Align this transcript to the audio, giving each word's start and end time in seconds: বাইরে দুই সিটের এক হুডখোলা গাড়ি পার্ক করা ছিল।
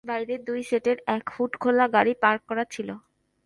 বাইরে 0.03 0.35
দুই 0.47 0.61
সিটের 0.69 0.97
এক 1.07 1.23
হুডখোলা 1.33 1.85
গাড়ি 1.95 2.13
পার্ক 2.23 2.41
করা 2.49 2.63
ছিল। 2.73 2.89